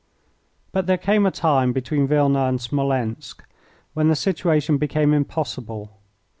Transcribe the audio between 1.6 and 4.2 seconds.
between Wilna and Smolensk when the